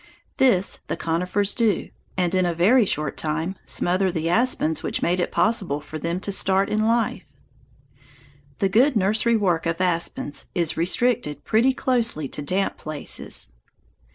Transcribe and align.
This 0.37 0.79
the 0.87 0.97
conifers 0.97 1.53
do, 1.53 1.89
and 2.17 2.33
in 2.33 2.43
a 2.43 2.55
very 2.55 2.85
short 2.87 3.17
time 3.17 3.55
smother 3.65 4.11
the 4.11 4.29
aspens 4.29 4.81
that 4.81 5.03
made 5.03 5.19
it 5.19 5.31
possible 5.31 5.79
for 5.79 5.99
them 5.99 6.19
to 6.21 6.31
start 6.31 6.69
in 6.69 6.87
life. 6.87 7.23
The 8.57 8.67
good 8.69 8.95
nursery 8.95 9.37
work 9.37 9.67
of 9.67 9.79
aspens 9.79 10.47
is 10.55 10.75
restricted 10.75 11.43
pretty 11.43 11.75
closely 11.75 12.27
to 12.29 12.41
damp 12.41 12.77
places. 12.79 13.51